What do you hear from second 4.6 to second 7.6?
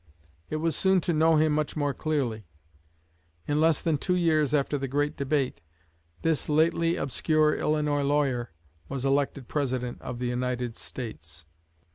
the great debate this lately obscure